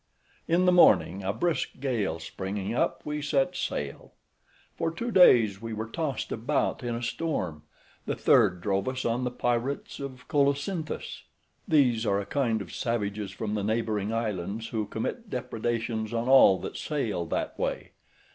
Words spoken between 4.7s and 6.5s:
For two days we were tossed